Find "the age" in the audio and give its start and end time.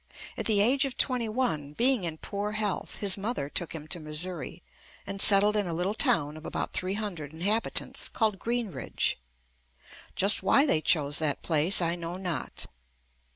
0.47-0.83